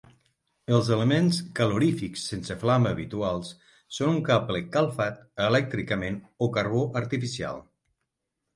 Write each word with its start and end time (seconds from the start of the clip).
Els 0.77 0.87
elements 0.93 1.41
calorífics 1.59 2.23
sense 2.31 2.57
flama 2.63 2.93
habituals 2.97 3.53
són 3.99 4.11
un 4.15 4.19
cable 4.31 4.65
calfat 4.79 5.23
elèctricament 5.51 6.19
o 6.47 6.51
carbó 6.59 6.85
artificial. 7.07 7.65